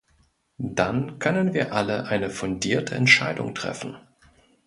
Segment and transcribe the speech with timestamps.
[0.57, 3.97] Dann können wir alle eine fundierte Entscheidung treffen.